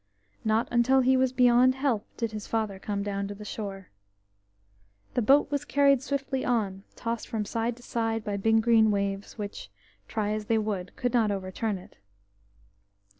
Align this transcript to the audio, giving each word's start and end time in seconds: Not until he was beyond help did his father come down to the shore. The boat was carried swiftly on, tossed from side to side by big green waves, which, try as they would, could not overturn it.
Not 0.43 0.67
until 0.71 1.01
he 1.01 1.15
was 1.15 1.31
beyond 1.31 1.75
help 1.75 2.07
did 2.17 2.31
his 2.31 2.47
father 2.47 2.79
come 2.79 3.03
down 3.03 3.27
to 3.27 3.35
the 3.35 3.45
shore. 3.45 3.91
The 5.13 5.21
boat 5.21 5.51
was 5.51 5.63
carried 5.63 6.01
swiftly 6.01 6.43
on, 6.43 6.83
tossed 6.95 7.27
from 7.27 7.45
side 7.45 7.77
to 7.77 7.83
side 7.83 8.23
by 8.23 8.37
big 8.37 8.63
green 8.63 8.89
waves, 8.89 9.37
which, 9.37 9.69
try 10.07 10.31
as 10.31 10.45
they 10.45 10.57
would, 10.57 10.95
could 10.95 11.13
not 11.13 11.29
overturn 11.29 11.77
it. 11.77 11.97